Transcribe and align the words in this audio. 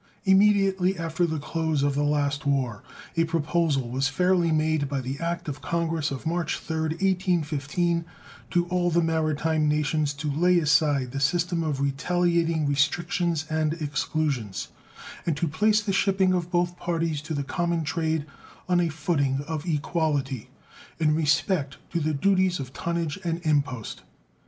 Immediately 0.25 0.97
after 0.97 1.27
the 1.27 1.37
close 1.37 1.83
of 1.83 1.93
the 1.93 2.01
last 2.01 2.47
war 2.47 2.81
a 3.15 3.23
proposal 3.25 3.87
was 3.87 4.07
fairly 4.07 4.51
made 4.51 4.89
by 4.89 4.99
the 4.99 5.19
act 5.19 5.47
of 5.47 5.61
Congress 5.61 6.09
of 6.09 6.25
March 6.25 6.57
3rd, 6.59 6.93
1815, 7.03 8.05
to 8.49 8.65
all 8.69 8.89
the 8.89 8.99
maritime 9.03 9.67
nations 9.69 10.11
to 10.15 10.27
lay 10.31 10.57
aside 10.57 11.11
the 11.11 11.19
system 11.19 11.61
of 11.61 11.79
retaliating 11.81 12.65
restrictions 12.65 13.45
and 13.47 13.73
exclusions, 13.73 14.69
and 15.27 15.37
to 15.37 15.47
place 15.47 15.81
the 15.81 15.93
shipping 15.93 16.33
of 16.33 16.49
both 16.49 16.77
parties 16.77 17.21
to 17.21 17.35
the 17.35 17.43
common 17.43 17.83
trade 17.83 18.25
on 18.67 18.79
a 18.79 18.89
footing 18.89 19.43
of 19.47 19.67
equality 19.67 20.49
in 20.99 21.13
respect 21.13 21.77
to 21.91 21.99
the 21.99 22.15
duties 22.15 22.59
of 22.59 22.73
tonnage 22.73 23.19
and 23.23 23.39
impost. 23.45 24.01